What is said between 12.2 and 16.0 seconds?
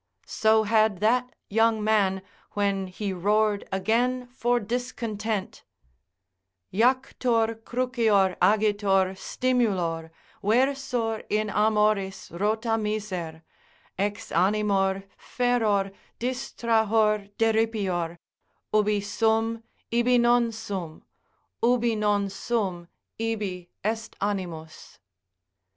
rota miser, Exanimor, feror,